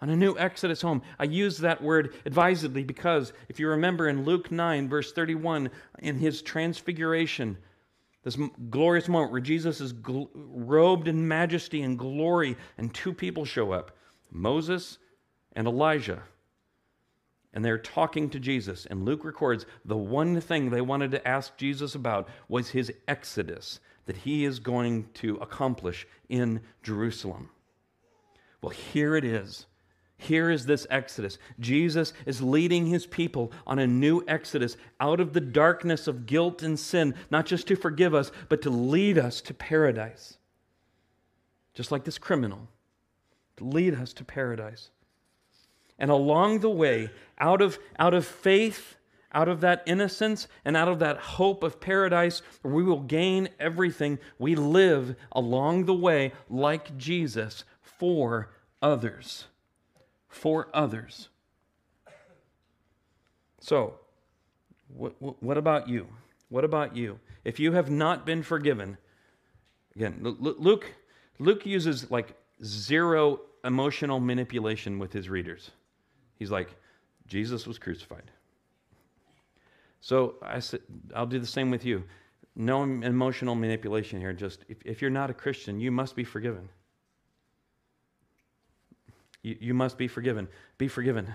[0.00, 1.02] On a new exodus home.
[1.18, 6.18] I use that word advisedly because if you remember in Luke 9, verse 31, in
[6.18, 7.56] his transfiguration,
[8.22, 8.36] this
[8.70, 13.72] glorious moment where Jesus is gl- robed in majesty and glory, and two people show
[13.72, 13.96] up
[14.30, 14.98] Moses
[15.52, 16.22] and Elijah.
[17.54, 18.84] And they're talking to Jesus.
[18.84, 23.80] And Luke records the one thing they wanted to ask Jesus about was his exodus
[24.06, 27.48] that he is going to accomplish in Jerusalem.
[28.60, 29.66] Well, here it is
[30.18, 31.38] here is this exodus.
[31.60, 36.62] Jesus is leading his people on a new exodus out of the darkness of guilt
[36.62, 40.38] and sin, not just to forgive us, but to lead us to paradise.
[41.74, 42.68] Just like this criminal,
[43.58, 44.90] to lead us to paradise.
[45.98, 48.96] And along the way, out of, out of faith,
[49.32, 54.18] out of that innocence, and out of that hope of paradise, we will gain everything,
[54.38, 58.50] we live along the way like Jesus for
[58.80, 59.44] others
[60.36, 61.28] for others.
[63.60, 63.94] So,
[64.88, 66.06] what, what about you?
[66.48, 67.18] What about you?
[67.44, 68.98] If you have not been forgiven,
[69.96, 70.86] again, Luke,
[71.38, 75.70] Luke uses like zero emotional manipulation with his readers.
[76.38, 76.68] He's like,
[77.26, 78.30] Jesus was crucified.
[80.00, 80.80] So I said,
[81.14, 82.04] I'll do the same with you.
[82.54, 84.32] No emotional manipulation here.
[84.32, 86.68] Just if, if you're not a Christian, you must be forgiven.
[89.46, 90.48] You, you must be forgiven.
[90.76, 91.32] Be forgiven.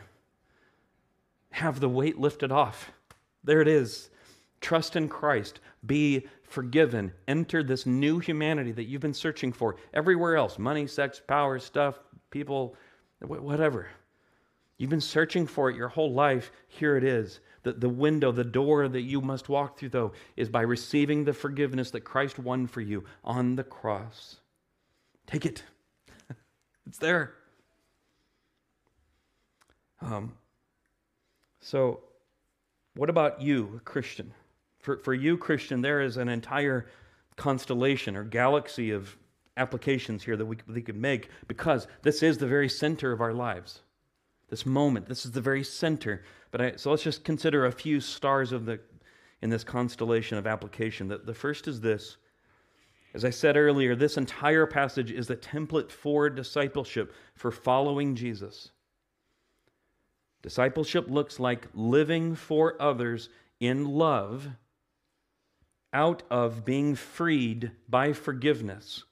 [1.52, 2.92] Have the weight lifted off.
[3.46, 4.10] There it is.
[4.60, 5.62] Trust in Christ.
[5.86, 7.14] Be forgiven.
[7.30, 12.00] Enter this new humanity that you've been searching for everywhere else money, sex, power, stuff,
[12.32, 12.76] people,
[13.22, 13.88] whatever.
[14.78, 16.52] You've been searching for it your whole life.
[16.68, 17.40] Here it is.
[17.64, 21.34] The, the window, the door that you must walk through, though, is by receiving the
[21.34, 24.42] forgiveness that Christ won for you on the cross.
[25.28, 25.64] Take it,
[26.86, 27.36] it's there.
[30.02, 30.34] Um,
[31.60, 32.02] so,
[32.96, 34.34] what about you, Christian?
[34.80, 36.88] For, for you, Christian, there is an entire
[37.36, 39.16] constellation or galaxy of
[39.58, 43.34] applications here that we, we could make because this is the very center of our
[43.34, 43.82] lives.
[44.50, 46.24] This moment, this is the very center.
[46.50, 48.80] But I, so let's just consider a few stars of the
[49.42, 51.08] in this constellation of application.
[51.08, 52.18] The, the first is this.
[53.14, 58.72] As I said earlier, this entire passage is the template for discipleship, for following Jesus.
[60.42, 64.50] Discipleship looks like living for others in love
[65.94, 69.04] out of being freed by forgiveness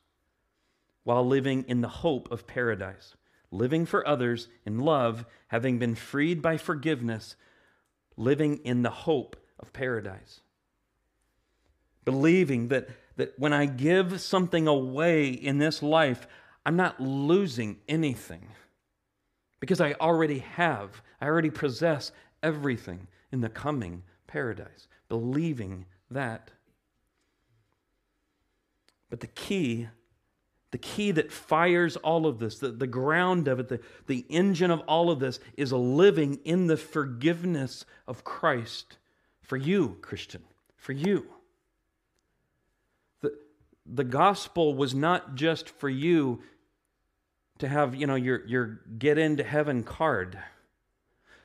[1.03, 3.15] while living in the hope of paradise.
[3.51, 7.35] Living for others in love, having been freed by forgiveness,
[8.15, 10.41] living in the hope of paradise.
[12.05, 16.27] Believing that, that when I give something away in this life,
[16.65, 18.49] I'm not losing anything
[19.60, 26.52] because I already have, I already possess everything in the coming paradise, believing that.
[29.10, 29.88] But the key,
[30.72, 34.72] the key that fires all of this, the, the ground of it, the, the engine
[34.72, 38.98] of all of this, is a living in the forgiveness of Christ
[39.41, 40.43] for you, Christian,
[40.78, 41.26] for you.
[43.22, 43.38] The,
[43.86, 46.41] the gospel was not just for you
[47.60, 50.39] to have, you know, your, your get into heaven card.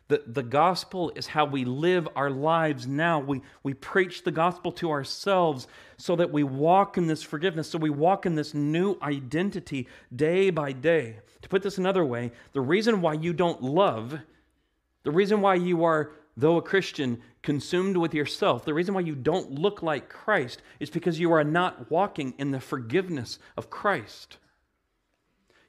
[0.09, 3.20] The, the gospel is how we live our lives now.
[3.20, 7.79] We, we preach the gospel to ourselves so that we walk in this forgiveness, so
[7.79, 11.16] we walk in this new identity day by day.
[11.42, 14.18] To put this another way, the reason why you don't love,
[15.05, 19.15] the reason why you are, though a Christian, consumed with yourself, the reason why you
[19.15, 24.37] don't look like Christ is because you are not walking in the forgiveness of Christ.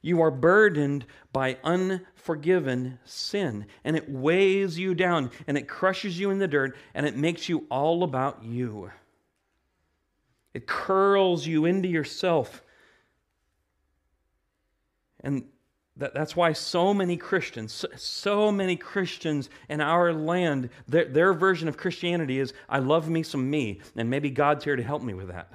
[0.06, 6.30] You are burdened by unforgiven sin, and it weighs you down, and it crushes you
[6.30, 8.92] in the dirt, and it makes you all about you.
[10.54, 12.62] It curls you into yourself.
[15.24, 15.42] And
[15.96, 21.32] that, that's why so many Christians, so, so, many Christians in our land, their, their
[21.34, 25.02] version of Christianity is I love me some me, and maybe God's here to help
[25.02, 25.52] me with that.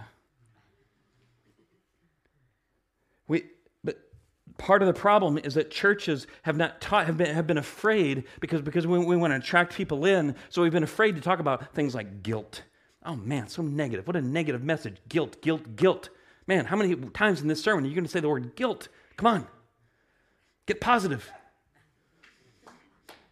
[3.29, 3.45] We,
[4.61, 8.23] part of the problem is that churches have not taught have been, have been afraid
[8.39, 11.39] because, because we, we want to attract people in so we've been afraid to talk
[11.39, 12.63] about things like guilt
[13.03, 16.09] oh man so negative what a negative message guilt guilt guilt
[16.47, 18.87] Man, how many times in this sermon are you going to say the word guilt?
[19.17, 19.47] Come on.
[20.65, 21.31] Get positive.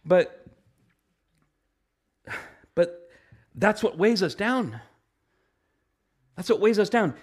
[0.04, 0.46] But
[2.74, 3.10] but
[3.54, 4.80] that's what weighs us down.
[6.36, 7.14] That's what weighs us down.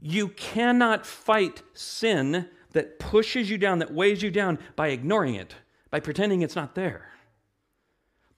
[0.00, 5.54] You cannot fight sin that pushes you down, that weighs you down by ignoring it,
[5.90, 7.10] by pretending it's not there.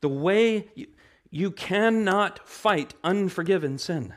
[0.01, 0.87] The way you,
[1.30, 4.14] you cannot fight unforgiven sin.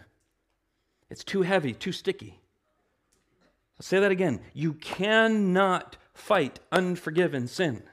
[1.09, 2.39] It's too heavy, too sticky.
[3.77, 4.41] I'll say that again.
[4.53, 7.83] You cannot fight unforgiven sin.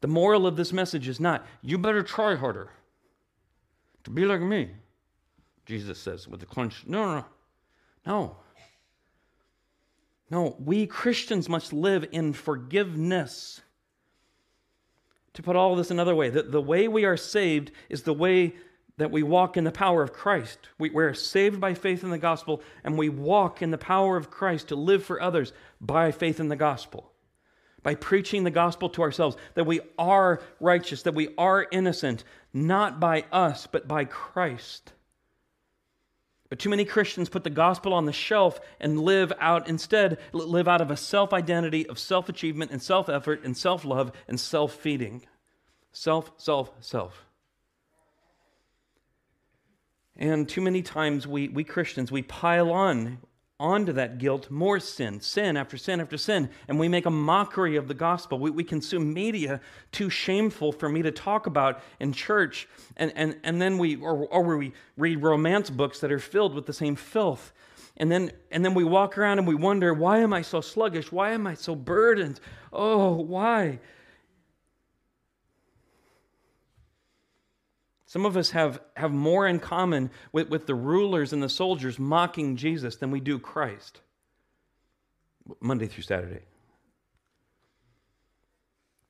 [0.00, 2.70] The moral of this message is not, you better try harder
[4.02, 4.70] to be like me,
[5.64, 6.84] Jesus says with a clench.
[6.86, 7.24] No, no, no.
[8.06, 8.36] No.
[10.30, 13.60] No, we Christians must live in forgiveness.
[15.34, 18.54] To put all this another way, the, the way we are saved is the way
[18.96, 20.58] that we walk in the power of Christ.
[20.78, 24.30] We, we're saved by faith in the gospel, and we walk in the power of
[24.30, 27.10] Christ to live for others by faith in the gospel.
[27.82, 32.98] By preaching the gospel to ourselves, that we are righteous, that we are innocent, not
[32.98, 34.93] by us, but by Christ.
[36.48, 40.68] But too many Christians put the gospel on the shelf and live out instead, live
[40.68, 44.38] out of a self identity of self achievement and self effort and self love and
[44.38, 45.24] self feeding.
[45.92, 47.24] Self, self, self.
[50.16, 53.18] And too many times we, we Christians, we pile on
[53.60, 57.76] onto that guilt more sin, sin after sin after sin, and we make a mockery
[57.76, 58.38] of the gospel.
[58.38, 59.60] We, we consume media
[59.92, 64.26] too shameful for me to talk about in church, and, and, and then we, or,
[64.26, 67.52] or we read romance books that are filled with the same filth.
[67.96, 71.12] And then, and then we walk around and we wonder, why am I so sluggish?
[71.12, 72.40] Why am I so burdened?
[72.72, 73.78] Oh, why?
[78.06, 81.98] Some of us have, have more in common with, with the rulers and the soldiers
[81.98, 84.00] mocking Jesus than we do Christ.
[85.60, 86.42] Monday through Saturday.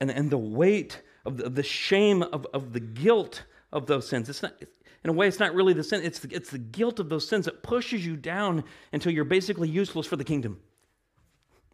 [0.01, 4.09] And, and the weight of the, of the shame of, of the guilt of those
[4.09, 4.28] sins.
[4.28, 4.55] It's not,
[5.03, 7.28] in a way, it's not really the sin, it's the, it's the guilt of those
[7.28, 10.61] sins that pushes you down until you're basically useless for the kingdom.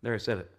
[0.03, 0.51] There, I said it.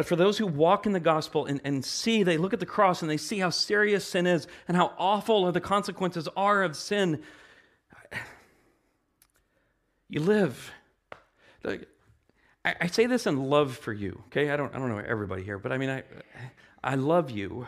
[0.00, 2.64] But for those who walk in the gospel and, and see, they look at the
[2.64, 6.74] cross and they see how serious sin is and how awful the consequences are of
[6.74, 7.20] sin,
[10.08, 10.72] you live.
[12.64, 14.48] I, say this in love for you, okay?
[14.48, 16.02] I don't, I don't know everybody here, but I mean, I,
[16.82, 17.66] I love you.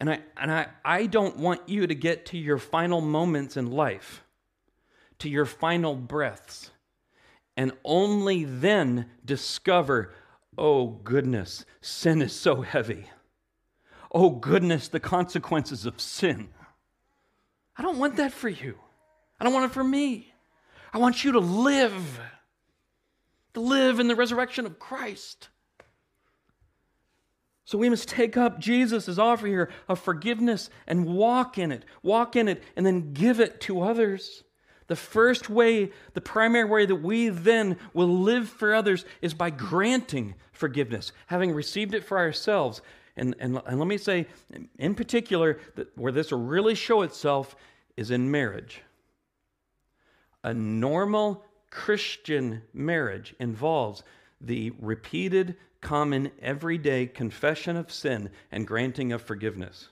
[0.00, 3.70] And, I, and I, I don't want you to get to your final moments in
[3.70, 4.24] life,
[5.20, 6.72] to your final breaths
[7.56, 10.14] and only then discover,
[10.58, 13.06] oh goodness, sin is so heavy.
[14.12, 16.48] Oh goodness, the consequences of sin.
[17.76, 18.76] I don't want that for you.
[19.38, 20.32] I don't want it for me.
[20.92, 22.20] I want you to live,
[23.54, 25.48] to live in the resurrection of Christ.
[27.64, 32.36] So we must take up Jesus' offer here of forgiveness and walk in it, walk
[32.36, 34.44] in it, and then give it to others.
[34.88, 39.50] The first way, the primary way that we then will live for others is by
[39.50, 42.82] granting forgiveness, having received it for ourselves.
[43.16, 44.26] And, and, and let me say,
[44.78, 47.56] in particular, that where this will really show itself
[47.96, 48.82] is in marriage.
[50.44, 54.04] A normal Christian marriage involves
[54.40, 59.88] the repeated, common, everyday confession of sin and granting of forgiveness.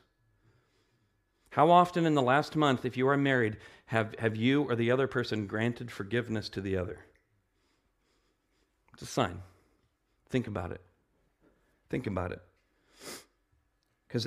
[1.55, 4.91] How often in the last month, if you are married, have, have you or the
[4.91, 6.99] other person granted forgiveness to the other?
[8.93, 9.41] It's a sign.
[10.31, 10.81] Think about it.
[11.91, 12.43] Think about it.
[14.09, 14.27] Because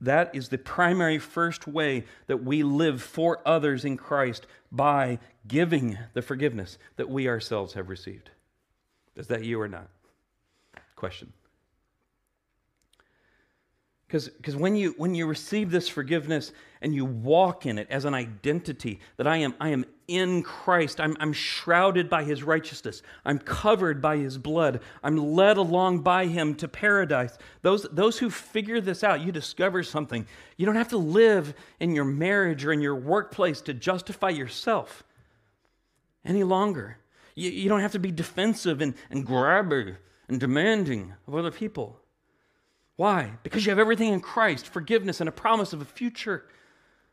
[0.00, 5.98] that is the primary first way that we live for others in Christ by giving
[6.14, 8.30] the forgiveness that we ourselves have received.
[9.14, 9.88] Is that you or not?
[10.94, 11.34] Question.
[14.08, 18.14] Because when you, when you receive this forgiveness and you walk in it as an
[18.14, 23.40] identity that I am, I am in Christ, I'm, I'm shrouded by his righteousness, I'm
[23.40, 27.36] covered by his blood, I'm led along by him to paradise.
[27.62, 30.24] Those, those who figure this out, you discover something.
[30.56, 35.02] You don't have to live in your marriage or in your workplace to justify yourself
[36.24, 36.98] any longer.
[37.34, 39.96] You, you don't have to be defensive and, and grabby
[40.28, 42.00] and demanding of other people.
[42.96, 43.32] Why?
[43.42, 46.46] Because you have everything in Christ forgiveness and a promise of a future,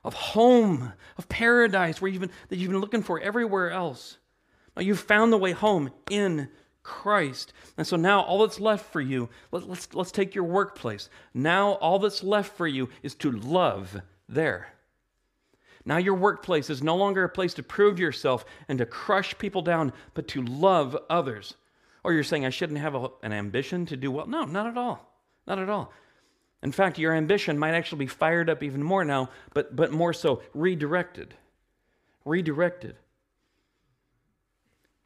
[0.03, 4.17] of home, of paradise where you've been, that you've been looking for everywhere else.
[4.75, 6.49] Now you've found the way home in
[6.83, 7.53] Christ.
[7.77, 11.09] And so now all that's left for you, let, let's, let's take your workplace.
[11.33, 14.73] Now all that's left for you is to love there.
[15.85, 19.61] Now, your workplace is no longer a place to prove yourself and to crush people
[19.61, 21.55] down, but to love others.
[22.03, 24.25] Or you're saying, I shouldn't have a, an ambition to do well.
[24.25, 25.12] No, not at all.
[25.47, 25.91] Not at all.
[26.61, 30.13] In fact, your ambition might actually be fired up even more now, but, but more
[30.13, 31.35] so redirected.
[32.23, 32.95] Redirected.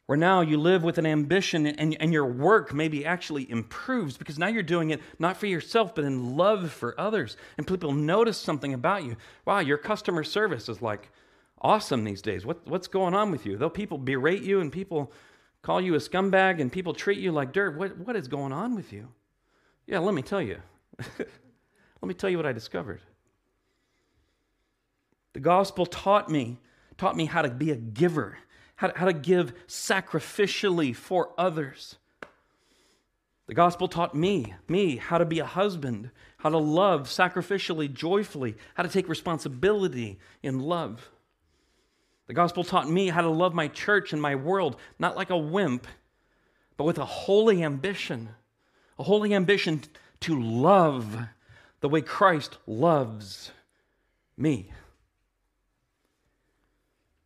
[0.06, 4.38] Where now you live with an ambition and, and your work maybe actually improves because
[4.38, 7.36] now you're doing it not for yourself, but in love for others.
[7.58, 9.16] And people notice something about you.
[9.44, 11.10] Wow, your customer service is like
[11.60, 12.46] awesome these days.
[12.46, 13.58] What, what's going on with you?
[13.58, 15.12] Though people berate you and people
[15.60, 18.76] call you a scumbag and people treat you like dirt, what, what is going on
[18.76, 19.08] with you?
[19.88, 20.58] Yeah, let me tell you.
[21.18, 23.00] let me tell you what I discovered.
[25.32, 26.60] The gospel taught me,
[26.96, 28.38] taught me how to be a giver
[28.78, 31.96] how, how to give sacrificially for others.
[33.48, 38.54] The gospel taught me, me, how to be a husband, how to love sacrificially, joyfully,
[38.74, 41.10] how to take responsibility in love.
[42.28, 45.36] The gospel taught me how to love my church and my world, not like a
[45.36, 45.88] wimp,
[46.76, 48.28] but with a holy ambition,
[48.98, 49.82] a holy ambition
[50.20, 51.16] to love
[51.80, 53.52] the way Christ loves
[54.36, 54.70] me.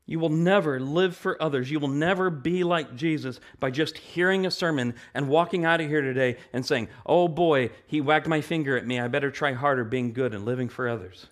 [0.05, 1.71] You will never live for others.
[1.71, 5.89] You will never be like Jesus by just hearing a sermon and walking out of
[5.89, 8.99] here today and saying, Oh boy, he wagged my finger at me.
[9.01, 11.29] I better try harder being good and living for others.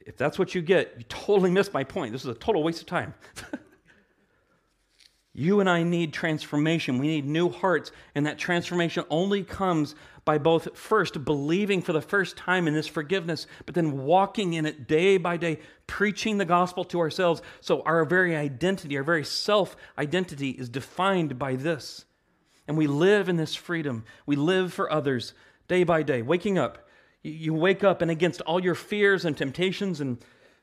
[0.00, 2.12] If that's what you get, you totally missed my point.
[2.12, 3.12] This is a total waste of time.
[5.38, 6.98] you and I need transformation.
[6.98, 12.02] We need new hearts, and that transformation only comes by both first believing for the
[12.02, 16.44] first time in this forgiveness, but then walking in it day by day, preaching the
[16.44, 17.40] gospel to ourselves.
[17.60, 22.04] So our very identity, our very self identity is defined by this.
[22.66, 24.04] And we live in this freedom.
[24.26, 25.34] We live for others
[25.68, 26.20] day by day.
[26.20, 26.88] Waking up,
[27.22, 30.18] you wake up and against all your fears and temptations and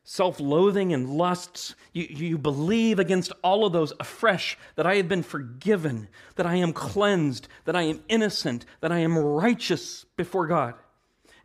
[0.05, 1.75] self loathing and lusts.
[1.91, 6.55] You, you believe against all of those afresh that I have been forgiven, that I
[6.55, 10.75] am cleansed, that I am innocent, that I am righteous before God.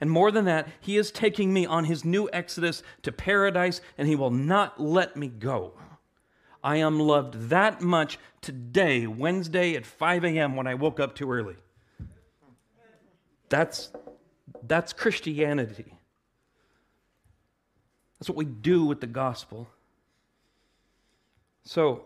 [0.01, 4.07] And more than that, He is taking me on His new exodus to paradise, and
[4.07, 5.73] He will not let me go.
[6.63, 11.31] I am loved that much today, Wednesday at 5 a.m., when I woke up too
[11.31, 11.57] early.
[13.49, 13.91] That's,
[14.63, 15.95] that's Christianity.
[18.21, 19.66] That's what we do with the gospel.
[21.64, 22.05] So,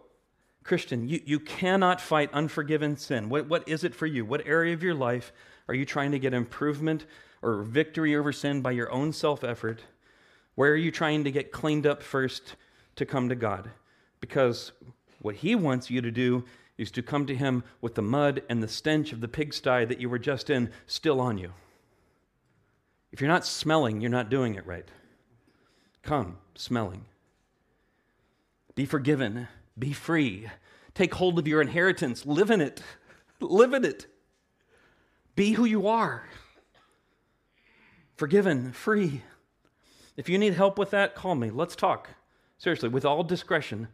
[0.62, 3.28] Christian, you, you cannot fight unforgiven sin.
[3.28, 4.24] What, what is it for you?
[4.24, 5.32] What area of your life
[5.68, 7.04] are you trying to get improvement
[7.42, 9.82] or victory over sin by your own self effort?
[10.54, 12.54] Where are you trying to get cleaned up first
[12.94, 13.70] to come to God?
[14.20, 14.70] Because
[15.20, 16.44] what He wants you to do
[16.78, 20.00] is to come to Him with the mud and the stench of the pigsty that
[20.00, 21.52] you were just in still on you.
[23.10, 24.88] If you're not smelling, you're not doing it right.
[26.04, 27.06] Come, smelling.
[28.74, 29.48] Be forgiven.
[29.78, 30.48] Be free.
[30.94, 32.26] Take hold of your inheritance.
[32.26, 32.82] Live in it.
[33.40, 34.06] Live in it.
[35.34, 36.24] Be who you are.
[38.16, 39.22] Forgiven, free.
[40.16, 41.50] If you need help with that, call me.
[41.50, 42.10] Let's talk.
[42.58, 43.88] Seriously, with all discretion.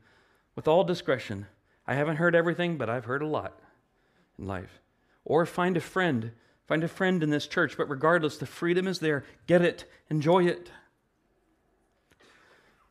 [0.57, 1.47] With all discretion.
[1.87, 3.59] I haven't heard everything, but I've heard a lot
[4.39, 4.81] in life.
[5.25, 6.33] Or find a friend.
[6.67, 9.25] Find a friend in this church, but regardless, the freedom is there.
[9.47, 10.71] Get it, enjoy it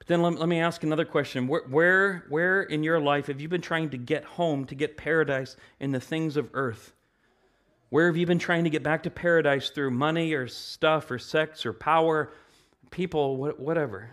[0.09, 1.47] then let, let me ask another question.
[1.47, 4.97] Where, where, where in your life have you been trying to get home, to get
[4.97, 6.93] paradise in the things of earth?
[7.89, 11.19] Where have you been trying to get back to paradise through money or stuff or
[11.19, 12.33] sex or power,
[12.89, 14.09] people, whatever?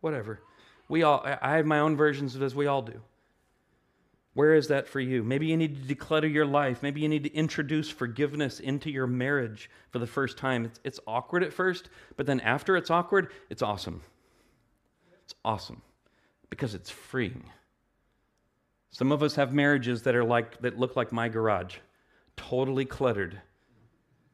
[0.00, 0.40] Whatever.
[0.88, 3.00] We all, I have my own versions of this, we all do.
[4.34, 5.22] Where is that for you?
[5.22, 6.82] Maybe you need to declutter your life.
[6.82, 10.64] Maybe you need to introduce forgiveness into your marriage for the first time.
[10.64, 14.00] It's, it's awkward at first, but then after it's awkward, it's awesome.
[15.32, 15.80] It's awesome
[16.50, 17.44] because it's freeing.
[18.90, 21.76] Some of us have marriages that are like that look like my garage,
[22.36, 23.40] totally cluttered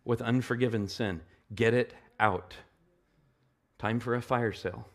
[0.04, 1.20] with unforgiven sin.
[1.54, 2.54] Get it out.
[3.78, 4.88] Time for a fire sale.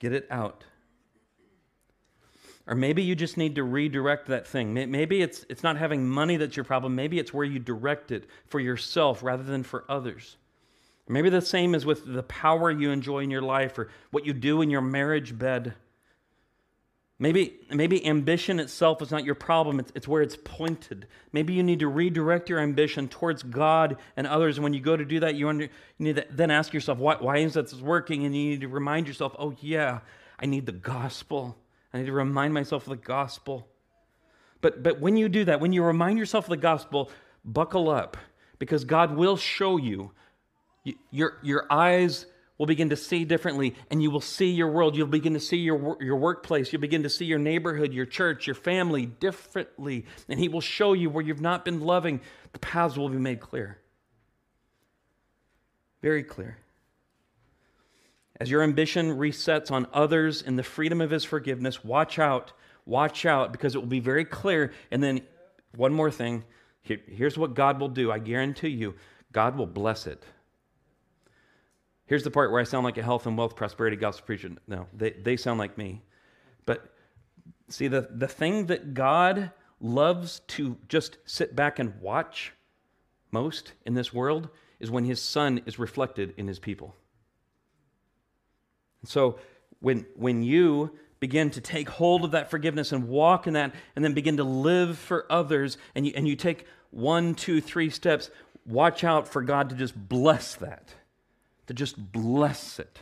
[0.00, 0.64] Get it out.
[2.66, 4.74] Or maybe you just need to redirect that thing.
[4.74, 6.96] Maybe it's, it's not having money that's your problem.
[6.96, 10.36] Maybe it's where you direct it for yourself rather than for others.
[11.06, 14.32] Maybe the same is with the power you enjoy in your life or what you
[14.32, 15.74] do in your marriage bed.
[17.18, 21.06] Maybe, maybe ambition itself is not your problem, it's, it's where it's pointed.
[21.32, 24.56] Maybe you need to redirect your ambition towards God and others.
[24.56, 26.98] And when you go to do that, you, under, you need to then ask yourself,
[26.98, 28.24] why, why is this working?
[28.24, 30.00] And you need to remind yourself, oh, yeah,
[30.40, 31.56] I need the gospel.
[31.92, 33.68] I need to remind myself of the gospel.
[34.60, 37.10] But, but when you do that, when you remind yourself of the gospel,
[37.44, 38.16] buckle up
[38.58, 40.12] because God will show you
[41.10, 42.26] your, your eyes
[42.58, 44.96] will begin to see differently, and you will see your world.
[44.96, 46.72] You'll begin to see your, your workplace.
[46.72, 50.06] You'll begin to see your neighborhood, your church, your family differently.
[50.28, 52.20] And He will show you where you've not been loving.
[52.52, 53.78] The paths will be made clear.
[56.00, 56.58] Very clear.
[58.40, 62.52] As your ambition resets on others in the freedom of His forgiveness, watch out.
[62.86, 64.72] Watch out because it will be very clear.
[64.90, 65.22] And then,
[65.74, 66.44] one more thing
[66.82, 68.12] here, here's what God will do.
[68.12, 68.94] I guarantee you,
[69.32, 70.22] God will bless it.
[72.06, 74.50] Here's the part where I sound like a health and wealth prosperity gospel preacher.
[74.68, 76.02] No, they, they sound like me.
[76.66, 76.92] But
[77.68, 79.50] see, the, the thing that God
[79.80, 82.52] loves to just sit back and watch
[83.30, 84.48] most in this world
[84.80, 86.94] is when his son is reflected in his people.
[89.00, 89.38] And so
[89.80, 94.04] when, when you begin to take hold of that forgiveness and walk in that and
[94.04, 98.30] then begin to live for others and you, and you take one, two, three steps,
[98.66, 100.94] watch out for God to just bless that
[101.66, 103.00] to just bless it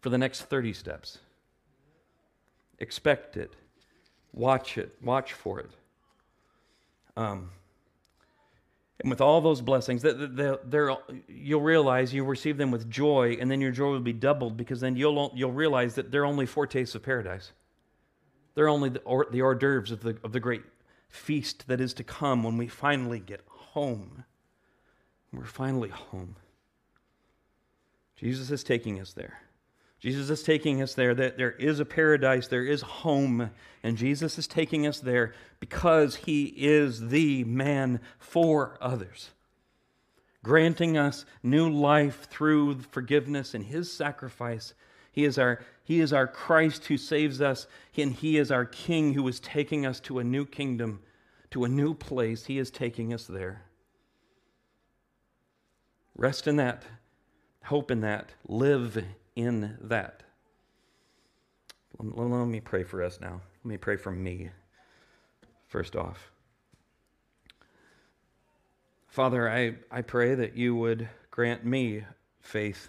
[0.00, 1.18] for the next 30 steps.
[2.78, 3.52] Expect it.
[4.32, 4.94] Watch it.
[5.02, 5.70] Watch for it.
[7.16, 7.50] Um,
[9.00, 10.94] and with all those blessings, they
[11.28, 14.80] you'll realize you receive them with joy, and then your joy will be doubled because
[14.80, 17.52] then you'll, you'll realize that they're only foretastes of paradise.
[18.54, 20.62] They're only the, or, the hors d'oeuvres of the, of the great
[21.08, 24.24] feast that is to come when we finally get home.
[25.32, 26.36] We're finally home.
[28.18, 29.40] Jesus is taking us there.
[30.00, 33.50] Jesus is taking us there, that there is a paradise, there is home,
[33.82, 39.30] and Jesus is taking us there because he is the man for others,
[40.44, 44.74] granting us new life through forgiveness and his sacrifice.
[45.10, 47.66] He is our, he is our Christ who saves us,
[47.96, 51.00] and he is our King who is taking us to a new kingdom,
[51.50, 52.44] to a new place.
[52.46, 53.62] He is taking us there.
[56.14, 56.84] Rest in that
[57.68, 59.04] hope in that, live
[59.36, 60.22] in that.
[61.98, 63.42] Let me pray for us now.
[63.62, 64.48] Let me pray for me,
[65.66, 66.30] first off.
[69.06, 72.04] Father, I, I pray that you would grant me
[72.40, 72.88] faith.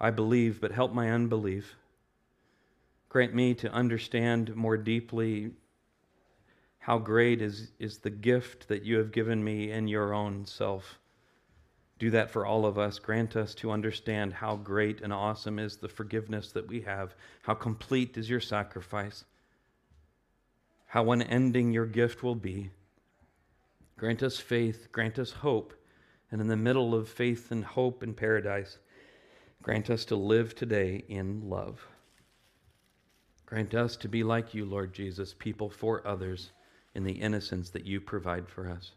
[0.00, 1.74] I believe, but help my unbelief.
[3.10, 5.50] Grant me to understand more deeply
[6.78, 10.98] how great is, is the gift that you have given me in your own self.
[11.98, 12.98] Do that for all of us.
[12.98, 17.54] Grant us to understand how great and awesome is the forgiveness that we have, how
[17.54, 19.24] complete is your sacrifice,
[20.86, 22.70] how unending your gift will be.
[23.96, 25.72] Grant us faith, grant us hope,
[26.30, 28.78] and in the middle of faith and hope and paradise,
[29.62, 31.86] grant us to live today in love.
[33.46, 36.50] Grant us to be like you, Lord Jesus, people for others
[36.94, 38.90] in the innocence that you provide for us.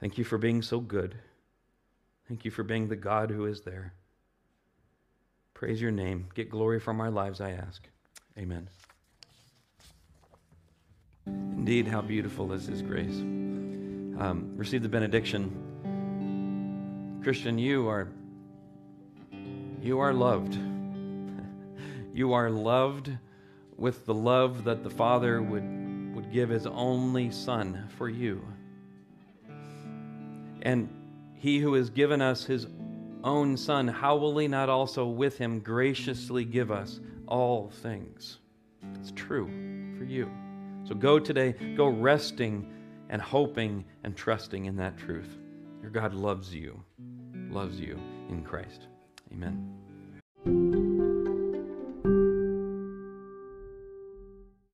[0.00, 1.14] Thank you for being so good.
[2.26, 3.92] Thank you for being the God who is there.
[5.52, 6.28] Praise your name.
[6.34, 7.86] Get glory from our lives, I ask.
[8.38, 8.68] Amen.
[11.26, 13.18] Indeed, how beautiful is His grace.
[13.18, 15.68] Um, receive the benediction.
[17.22, 18.08] Christian, you are
[19.82, 20.58] you are loved.
[22.14, 23.10] you are loved
[23.76, 28.42] with the love that the Father would, would give His only Son for you.
[30.62, 30.88] And
[31.34, 32.66] he who has given us his
[33.24, 38.38] own Son, how will he not also with him graciously give us all things?
[38.94, 39.46] It's true
[39.98, 40.30] for you.
[40.84, 42.70] So go today, go resting
[43.08, 45.38] and hoping and trusting in that truth.
[45.82, 46.82] Your God loves you,
[47.50, 47.98] loves you
[48.28, 48.86] in Christ.
[49.32, 49.79] Amen.